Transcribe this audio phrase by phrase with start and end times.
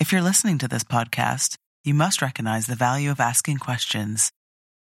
[0.00, 4.32] If you're listening to this podcast, you must recognize the value of asking questions.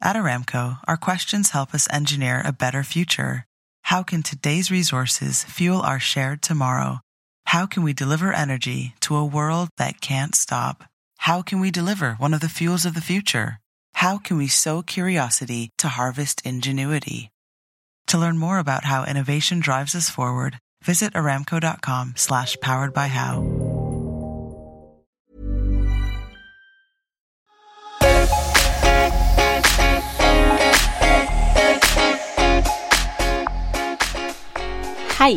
[0.01, 3.45] At Aramco, our questions help us engineer a better future.
[3.83, 7.01] How can today's resources fuel our shared tomorrow?
[7.47, 10.85] How can we deliver energy to a world that can't stop?
[11.19, 13.59] How can we deliver one of the fuels of the future?
[13.95, 17.31] How can we sow curiosity to harvest ingenuity?
[18.07, 23.62] To learn more about how innovation drives us forward, visit aramco.com slash powered by how.
[35.23, 35.37] Hei,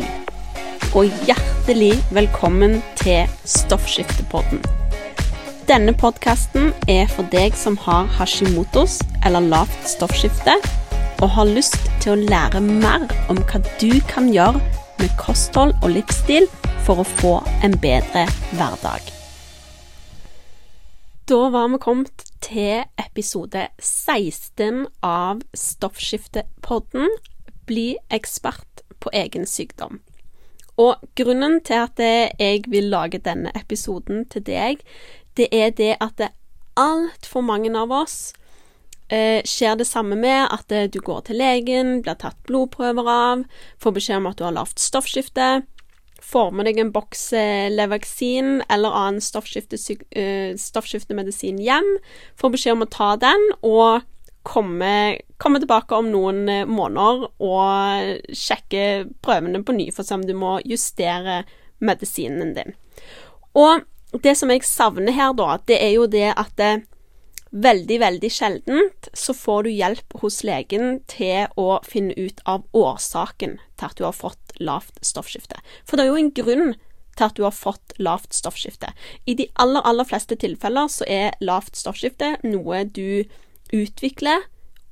[0.98, 4.64] og hjertelig velkommen til Stoffskiftepodden.
[5.70, 8.96] Denne podkasten er for deg som har hashimotos
[9.30, 10.56] eller lavt stoffskifte,
[11.22, 14.58] og har lyst til å lære mer om hva du kan gjøre
[15.04, 16.50] med kosthold og livsstil
[16.88, 18.26] for å få en bedre
[18.56, 19.14] hverdag.
[21.30, 27.20] Da var vi kommet til episode 16 av Stoffskiftepodden
[27.70, 30.02] Bli ekspert på egen sykdom.
[30.82, 34.82] Og grunnen til at jeg vil lage denne episoden til deg,
[35.40, 36.34] det er det at det
[36.76, 38.34] altfor mange av oss
[39.10, 43.44] eh, skjer det samme med at eh, du går til legen, blir tatt blodprøver av,
[43.82, 45.48] får beskjed om at du har lavt stoffskifte,
[46.26, 51.90] får med deg en boks eh, Levaksin eller annen stoffskiftemedisin hjem,
[52.40, 53.92] får beskjed om å ta den, og
[54.46, 58.86] komme, komme, tilbake om noen eh, måneder og sjekke
[59.26, 61.44] prøvene på ny for å se om du må justere
[61.84, 62.76] medisinen din.
[63.58, 63.86] Og
[64.24, 66.74] det som jeg savner her, da, det er jo det at det,
[67.56, 73.58] veldig, veldig sjeldent så får du hjelp hos legen til å finne ut av årsaken
[73.80, 75.62] til at du har fått lavt stoffskifte.
[75.88, 76.76] For det er jo en grunn
[77.16, 78.92] til at du har fått lavt stoffskifte.
[79.26, 83.24] I de aller, aller fleste tilfeller så er lavt stoffskifte noe du
[83.74, 84.46] utvikler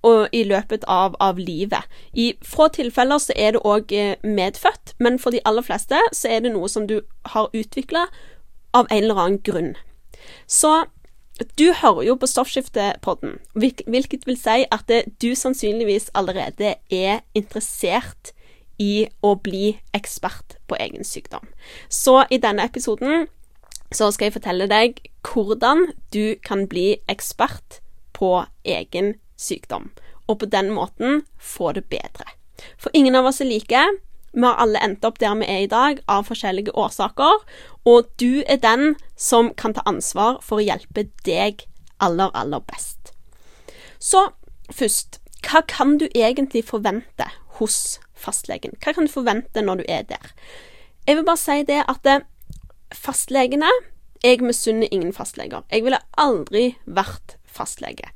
[0.03, 1.87] og i løpet av, av livet.
[2.13, 6.33] I få tilfeller så er det òg eh, medfødt, men for de aller fleste så
[6.35, 6.99] er det noe som du
[7.31, 8.07] har utvikla
[8.75, 9.73] av en eller annen grunn.
[10.47, 10.83] Så
[11.57, 14.91] du hører jo på Stoffskiftepodden, hvilket vil si at
[15.21, 18.33] du sannsynligvis allerede er interessert
[18.81, 21.45] i å bli ekspert på egen sykdom.
[21.89, 23.27] Så i denne episoden
[23.93, 27.79] så skal jeg fortelle deg hvordan du kan bli ekspert
[28.13, 29.91] på egen sykdom,
[30.27, 32.25] og på den måten få det bedre.
[32.77, 33.83] For ingen av oss er like.
[34.33, 37.43] Vi har alle endt opp der vi er i dag, av forskjellige årsaker,
[37.85, 41.67] og du er den som kan ta ansvar for å hjelpe deg
[42.01, 43.13] aller, aller best.
[43.99, 44.31] Så
[44.73, 47.27] først, hva kan du egentlig forvente
[47.59, 48.73] hos fastlegen?
[48.81, 50.33] Hva kan du forvente når du er der?
[51.07, 52.23] Jeg vil bare si det at eh,
[52.95, 53.69] fastlegene
[54.23, 55.65] Jeg misunner ingen fastleger.
[55.67, 58.09] Jeg ville aldri vært fastlege.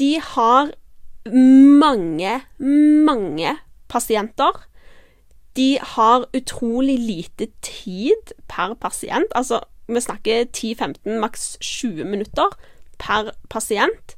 [0.00, 0.72] De har
[1.28, 2.40] mange,
[3.06, 3.56] mange
[3.88, 4.66] pasienter.
[5.56, 9.32] De har utrolig lite tid per pasient.
[9.34, 12.48] Altså, vi snakker 10-15, maks 20 minutter
[12.98, 14.16] per pasient.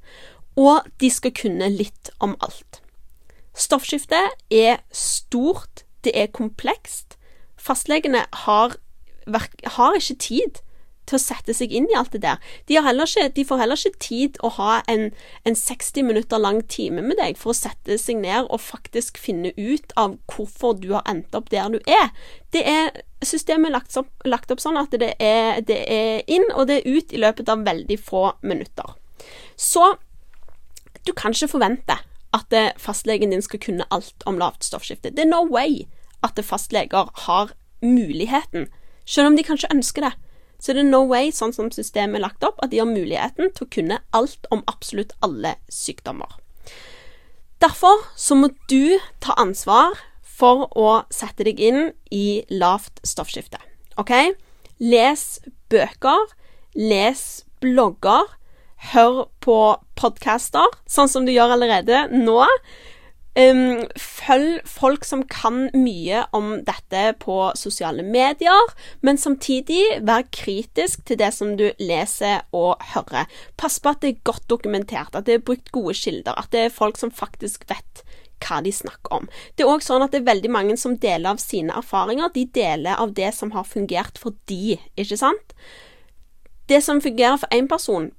[0.56, 2.82] Og de skal kunne litt om alt.
[3.54, 7.16] Stoffskiftet er stort, det er komplekst.
[7.56, 8.76] Fastlegene har,
[9.76, 10.60] har ikke tid
[11.08, 12.40] til å sette seg inn i alt det der.
[12.68, 15.08] De, ikke, de får heller ikke tid å ha en,
[15.48, 19.52] en, 60 minutter lang time med deg for å sette seg ned og faktisk finne
[19.56, 22.12] ut av hvorfor du har endt opp der du er.
[22.54, 22.92] Det er
[23.22, 26.80] Systemet er lagt opp, lagt opp sånn at det er, det er, inn og det
[26.80, 28.96] er ut i løpet av veldig få minutter.
[29.54, 29.92] Så
[31.06, 32.00] du kan ikke forvente
[32.34, 35.12] at fastlegen din skal kunne alt om lavt stoffskifte.
[35.14, 35.84] Det er no way
[36.26, 38.66] at fastleger har muligheten,
[39.06, 40.12] selv om de kanskje ønsker det
[40.62, 43.50] så det er no way, sånn som systemet er lagt opp, at de har muligheten
[43.50, 46.38] til å kunne alt om absolutt alle sykdommer.
[47.62, 53.58] Derfor så må du ta ansvar for å sette deg inn i lavt stoffskifte.
[53.98, 54.14] OK?
[54.82, 55.26] Les
[55.70, 56.30] bøker,
[56.78, 57.26] les
[57.62, 58.30] blogger,
[58.94, 59.58] hør på
[59.98, 62.40] podcaster, sånn som du gjør allerede nå.
[63.32, 71.06] Um, følg folk som kan mye om dette på sosiale medier, men samtidig vær kritisk
[71.08, 73.30] til det som du leser og hører.
[73.56, 76.66] Pass på at det er godt dokumentert, at det er brukt gode kilder, at det
[76.66, 78.04] er folk som faktisk vet
[78.42, 79.28] hva de snakker om.
[79.56, 82.34] Det er òg sånn at det er veldig mange som deler av sine erfaringer.
[82.34, 85.56] De deler av det som har fungert for de, ikke sant?
[86.68, 88.10] Det som fungerer for én person,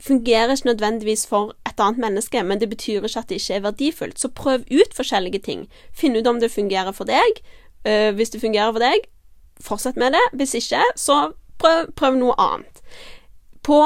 [0.00, 3.66] fungerer ikke nødvendigvis for et annet menneske, men det betyr ikke at det ikke er
[3.66, 4.20] verdifullt.
[4.20, 5.66] Så prøv ut forskjellige ting.
[5.92, 7.42] Finn ut om det fungerer for deg.
[7.84, 9.08] Uh, hvis det fungerer for deg,
[9.60, 10.24] fortsett med det.
[10.38, 12.82] Hvis ikke, så prøv, prøv noe annet.
[13.64, 13.80] På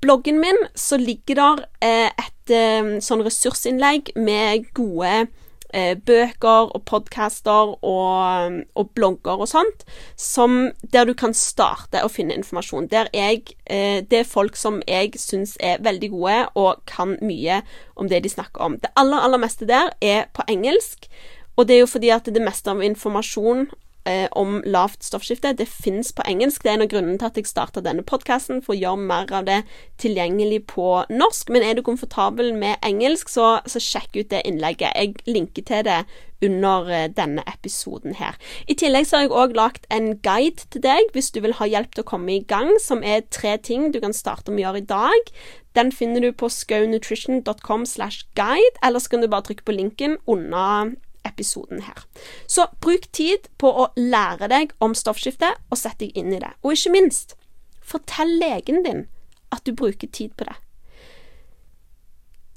[0.00, 5.28] bloggen min så ligger der eh, et eh, sånn ressursinnlegg med gode eh,
[5.72, 9.84] bøker og podcaster og, og, blogger og sånt,
[10.16, 12.88] som, der du kan starte å finne informasjon.
[12.92, 17.62] Der jeg, eh, det er folk som jeg syns er veldig gode og kan mye
[17.96, 18.78] om det de snakker om.
[18.80, 21.10] Det aller, aller meste der er på engelsk.
[21.58, 23.66] Og det er jo fordi at det meste av informasjon
[24.08, 25.52] eh, om lavt stoffskifte.
[25.58, 26.64] Det fins på engelsk.
[26.64, 29.34] Det er en av grunnene til at jeg starta denne podkasten, for å gjøre mer
[29.36, 29.60] av det
[30.02, 31.52] tilgjengelig på norsk.
[31.52, 34.96] Men er du komfortabel med engelsk, så, så sjekk ut det innlegget.
[34.96, 36.00] Jeg linker til det
[36.44, 38.38] under eh, denne episoden her.
[38.68, 41.68] I tillegg så har jeg òg lagt en guide til deg hvis du vil ha
[41.68, 44.68] hjelp til å komme i gang, som er tre ting du kan starte med å
[44.68, 45.34] gjøre i dag.
[45.78, 50.18] Den finner du på skaunutrition.com slash guide, eller så kan du bare trykke på linken
[50.26, 50.96] under
[51.28, 52.04] episoden her.
[52.46, 56.54] Så bruk tid på å lære deg om stoffskifte, og sett deg inn i det.
[56.64, 57.36] Og ikke minst,
[57.84, 59.06] fortell legen din
[59.54, 60.56] at du bruker tid på det.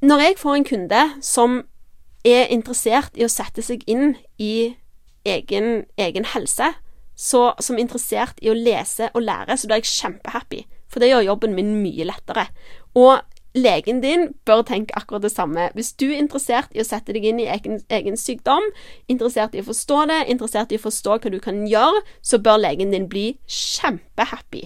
[0.02, 1.60] Når jeg får en kunde som
[2.26, 4.74] er interessert i å sette seg inn i
[5.30, 6.74] egen, egen helse,
[7.16, 10.64] så, som er interessert i å lese og lære, så er jeg kjempehappy.
[10.90, 12.48] For det gjør jobben min mye lettere.
[12.98, 13.22] Og
[13.58, 15.70] legen din bør tenke akkurat det samme.
[15.76, 18.64] Hvis du er interessert i å sette deg inn i egen, egen, sykdom,
[19.12, 22.62] interessert i å forstå det, interessert i å forstå hva du kan gjøre, så bør
[22.64, 24.64] legen din bli kjempehappy.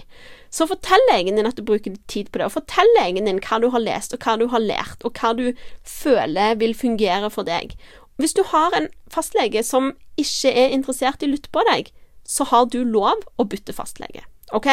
[0.54, 3.60] Så fortell legen din at du bruker tid på det, og fortell legen din hva
[3.60, 5.50] du har lest, og hva du har lært, og hva du
[5.82, 7.74] føler vil fungere for deg.
[8.16, 11.90] Hvis du har en fastlege som ikke er interessert i å lytte på deg,
[12.26, 14.24] så har du lov å bytte fastlege.
[14.54, 14.70] OK?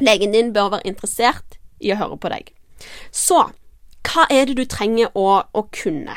[0.00, 2.50] Legen din bør være interessert i å høre på deg.
[3.10, 3.44] Så
[4.06, 6.16] hva er det du trenger å, å kunne?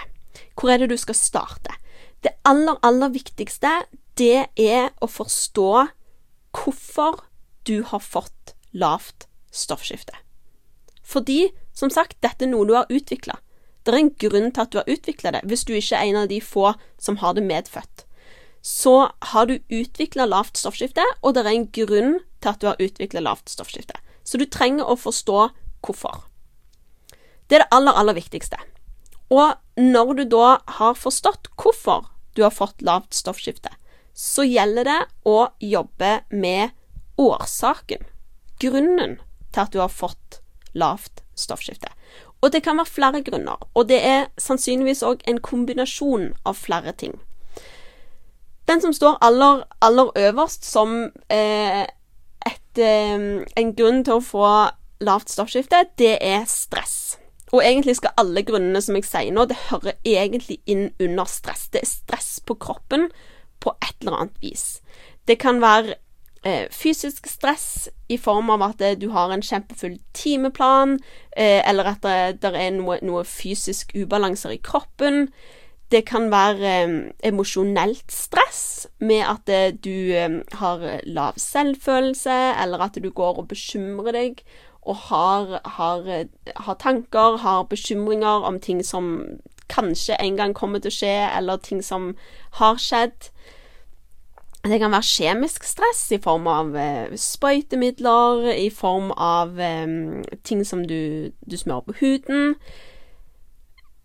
[0.57, 1.75] Hvor er det du skal starte?
[2.23, 3.83] Det aller, aller viktigste,
[4.17, 5.69] det er å forstå
[6.53, 7.23] hvorfor
[7.67, 10.15] du har fått lavt stoffskifte.
[11.03, 13.37] Fordi, som sagt, dette er noe du har utvikla.
[13.83, 16.21] Det er en grunn til at du har utvikla det, hvis du ikke er en
[16.23, 16.71] av de få
[17.01, 18.05] som har det medfødt.
[18.63, 22.79] Så har du utvikla lavt stoffskifte, og det er en grunn til at du har
[22.79, 23.99] utvikla lavt stoffskifte.
[24.23, 25.49] Så du trenger å forstå
[25.83, 26.23] hvorfor.
[27.47, 28.57] Det er det aller, aller viktigste.
[29.33, 33.71] Og når du da har forstått hvorfor du har fått lavt stoffskifte,
[34.13, 36.73] så gjelder det å jobbe med
[37.17, 38.05] årsaken,
[38.61, 39.17] grunnen
[39.53, 40.39] til at du har fått
[40.77, 41.89] lavt stoffskifte.
[42.43, 46.91] Og det kan være flere grunner, og det er sannsynligvis òg en kombinasjon av flere
[46.91, 47.15] ting.
[48.67, 51.83] Den som står aller, aller øverst som eh,
[52.45, 54.45] et, eh, en grunn til å få
[55.03, 57.17] lavt stoffskifte, det er stress.
[57.53, 61.67] Og egentlig skal alle grunnene som jeg sier nå, det hører egentlig inn under stress.
[61.69, 63.11] Det er stress på kroppen
[63.61, 64.65] på et eller annet vis.
[65.29, 65.95] Det kan være
[66.43, 70.97] eh, fysisk stress i form av at eh, du har en kjempefull timeplan,
[71.37, 75.27] eh, eller at det, det er noe, noe, fysisk ubalanser i kroppen.
[75.93, 76.73] Det kan være
[77.21, 80.09] emosjonelt stress med at du
[80.57, 84.41] har lav selvfølelse, eller at du går og bekymrer deg
[84.85, 86.07] og har, har,
[86.55, 89.39] har, tanker, har bekymringer om ting som
[89.69, 92.13] kanskje en gang kommer til å skje, eller ting som
[92.59, 93.29] har skjedd.
[94.63, 100.63] Det kan være kjemisk stress i form av eh, sprøytemidler, i form av eh, ting
[100.67, 102.55] som du, du, smører på huden.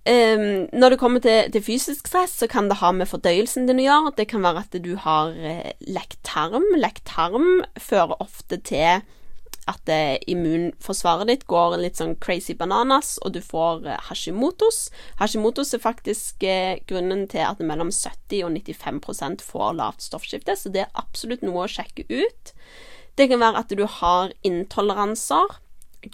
[0.08, 3.82] Um, når det kommer til, til, fysisk stress, så kan det ha med fordøyelsen din
[3.82, 4.14] å gjøre.
[4.16, 6.64] Det kan være at du har eh, lekt tarm.
[6.80, 9.04] Lekt tarm fører ofte til
[9.68, 14.88] at eh, immunforsvaret ditt går litt sånn crazy bananas, og du får eh, hashimotos.
[15.20, 20.72] Hashimotos er faktisk eh, grunnen til at mellom 70 og 95% får lavt stoffskifte, så
[20.72, 22.54] det er absolutt noe å sjekke ut.
[23.18, 25.58] Det kan være at du har intoleranser.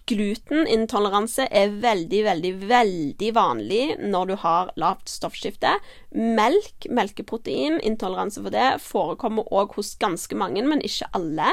[0.09, 5.77] Glutenintoleranse er veldig, veldig, veldig vanlig når du har lavt stoffskifte.
[6.17, 11.53] Melk, melkeprotein, intoleranse for det, forekommer òg hos ganske mange, men ikke alle.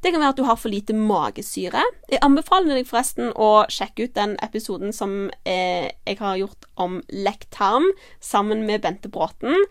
[0.00, 1.82] Det kan være at du har for lite magesyre.
[2.08, 7.02] Jeg anbefaler deg forresten å sjekke ut den episoden som eh, jeg har gjort om
[7.12, 7.90] lektarm
[8.24, 9.66] sammen med Bente Bråten.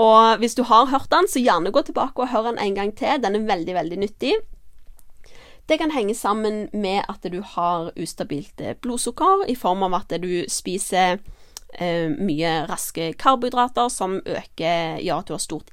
[0.00, 2.92] Og hvis du har hørt den, så gjerne gå tilbake og hør den en gang
[2.96, 3.22] til.
[3.24, 4.36] Den er veldig, veldig nyttig.
[5.70, 10.16] Det kan henge sammen med at du har ustabilt eh, blodsukker i form av at
[10.20, 11.20] du spiser
[11.78, 15.70] eh, mye raske karbohydrater som øker Ja, at du har stort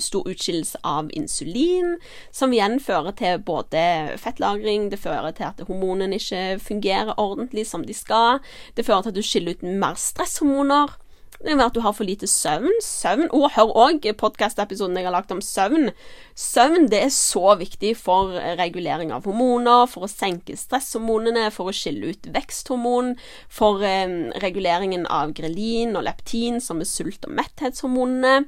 [0.00, 1.96] stor utskillelse av insulin,
[2.32, 7.86] som igjen fører til både fettlagring, det fører til at hormonene ikke fungerer ordentlig som
[7.86, 8.40] de skal,
[8.74, 10.98] det fører til at du skiller ut mer stresshormoner,
[11.40, 12.82] Det kan være at du har for lite søvn.
[12.84, 15.90] Søvn, Og hør òg podkastepisoden jeg har lagt om søvn.
[16.36, 21.72] Søvn det er så viktig for regulering av hormoner, for å senke stresshormonene, for å
[21.72, 23.16] skille ut veksthormon,
[23.48, 28.44] for eh, reguleringen av grelin og leptin, som er sult- og metthetshormonene.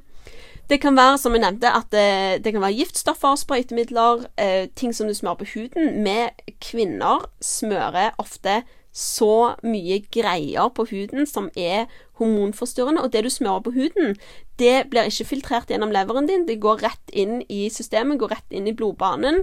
[0.69, 4.95] Det kan være, som jeg nevnte, at det, det kan være giftstoffer, sprøytemidler, eh, ting
[4.95, 6.05] som du smører på huden.
[6.05, 8.61] Vi kvinner smører ofte
[8.93, 11.89] så mye greier på huden som er
[12.21, 14.15] hormonforstyrrende, og det du smører på huden,
[14.61, 16.45] det blir ikke filtrert gjennom leveren din.
[16.47, 19.41] Det går rett inn i systemet, går rett inn i blodbanen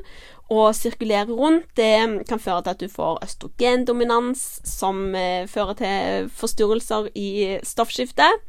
[0.50, 1.66] og sirkulerer rundt.
[1.76, 8.46] Det kan føre til at du får østrogendominans, som eh, fører til forstyrrelser i stoffskiftet.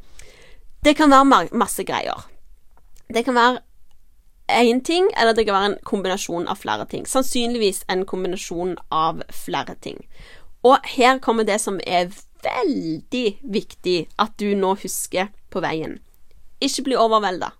[0.82, 2.31] Det kan være masse greier.
[3.08, 3.60] Det kan være
[4.52, 7.06] én ting, eller det kan være en kombinasjon av flere ting.
[7.08, 10.04] Sannsynligvis en kombinasjon av flere ting.
[10.62, 15.98] Og her kommer det som er veldig viktig at du nå husker på veien.
[16.62, 17.52] Ikke bli overvelda.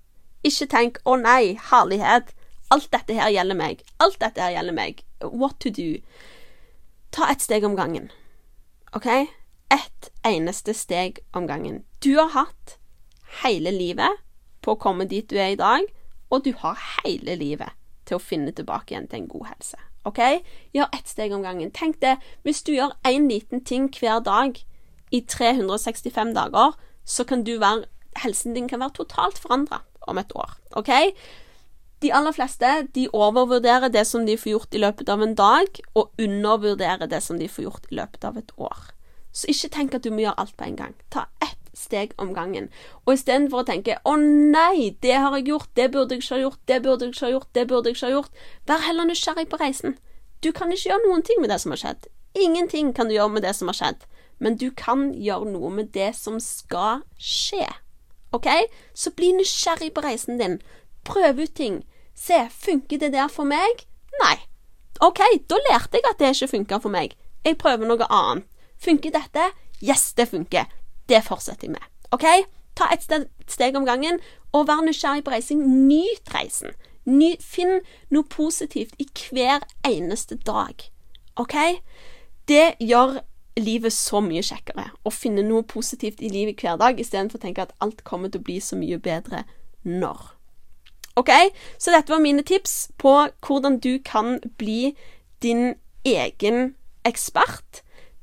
[0.45, 2.35] Ikke tenk 'Å nei, herlighet,
[2.71, 3.83] alt dette her gjelder meg'.
[4.01, 5.05] Alt dette her gjelder meg.
[5.23, 6.01] What to do?
[7.13, 8.11] Ta et steg om gangen.
[8.93, 9.07] OK?
[9.71, 11.85] Ett eneste steg om gangen.
[12.01, 12.79] Du har hatt
[13.43, 14.11] hele livet
[14.63, 15.87] på å komme dit du er i dag,
[16.33, 17.75] og du har hele livet
[18.09, 19.79] til å finne tilbake igjen til en god helse.
[20.09, 20.21] OK?
[20.75, 21.71] Gjør ett steg om gangen.
[21.75, 24.59] Tenk det, hvis du gjør én liten ting hver dag
[25.13, 27.89] i 365 dager, så kan du være
[28.21, 30.51] Helsen din kan være totalt forandra om et år.
[30.77, 30.91] OK?
[32.05, 35.81] De aller fleste de overvurderer det som de får gjort i løpet av en dag,
[35.95, 38.91] og undervurderer det som de får gjort i løpet av et år.
[39.33, 40.95] Så ikke tenk at du må gjøre alt på en gang.
[41.09, 42.69] Ta ett steg om gangen.
[43.07, 46.41] Og istedenfor å tenke 'Å nei, det har jeg gjort, det burde jeg ikke ha
[46.41, 48.33] gjort, det burde jeg ikke ha gjort', det burde jeg ikke ha gjort,
[48.67, 49.99] vær heller nysgjerrig på reisen.
[50.43, 52.07] Du kan ikke gjøre noen ting med det som har skjedd.
[52.35, 54.07] Ingenting kan du gjøre med det som har skjedd,
[54.39, 57.67] men du kan gjøre noe med det som skal skje.
[58.33, 58.49] OK?
[58.95, 60.61] Så bli nysgjerrig på reisen din.
[61.05, 61.85] Prøv ut ting.
[62.15, 63.87] Se, funker det der for meg?
[64.23, 64.37] Nei.
[65.01, 67.17] OK, da lærte jeg at det ikke funka for meg.
[67.45, 68.47] Jeg prøver noe annet.
[68.83, 69.51] Funker dette?
[69.83, 70.67] Yes, det funker.
[71.09, 71.89] Det fortsetter jeg med.
[72.13, 72.27] OK?
[72.79, 73.05] Ta et
[73.51, 74.21] steg om gangen,
[74.53, 75.65] og vær nysgjerrig på reising.
[75.89, 76.73] Nyt reisen.
[77.05, 77.81] Ny, finn
[78.15, 80.85] noe positivt i hver eneste dag.
[81.41, 81.57] OK?
[82.49, 83.21] Det gjør
[83.61, 87.67] livet så mye kjekkere å finne noe positivt i livet hver dag, istedenfor å tenke
[87.67, 89.45] at alt kommer til å bli så mye bedre
[89.85, 90.31] når.
[91.21, 91.31] OK?
[91.77, 93.13] Så dette var mine tips på
[93.45, 94.95] hvordan du kan bli
[95.45, 95.75] din
[96.09, 97.83] egen ekspert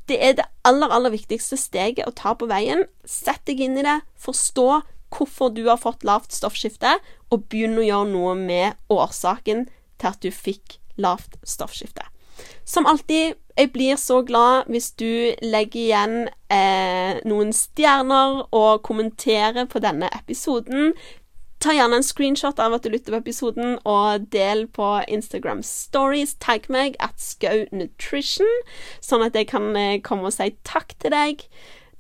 [0.09, 2.85] det er det aller, aller viktigste steget å ta på veien.
[3.05, 4.69] Sett deg inn i det, forstå
[5.13, 6.97] hvorfor du har fått lavt stoffskifte,
[7.29, 9.67] og begynn å gjøre noe med årsaken
[9.99, 12.05] til at du fikk lavt stoffskifte.
[12.63, 16.17] Som alltid, jeg blir så glad hvis du legger igjen
[16.53, 20.93] eh, noen stjerner og kommenterer på denne episoden.
[21.59, 26.37] Ta gjerne en screenshot av at du lytter på episoden, og del på Instagram Stories.
[26.39, 28.47] Tagg meg at Skau Nutrition,
[29.03, 31.43] sånn at jeg kan eh, komme og si takk til deg.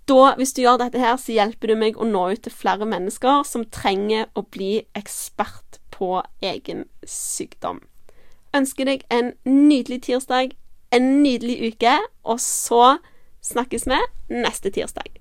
[0.09, 2.87] Da, hvis du gjør dette her, så hjelper du meg å nå ut til flere
[2.87, 7.83] mennesker som trenger å bli ekspert på egen sykdom.
[8.55, 10.55] Ønsker deg en nydelig tirsdag,
[10.95, 12.95] en nydelig uke, og så
[13.45, 13.99] snakkes vi
[14.39, 15.19] neste tirsdag.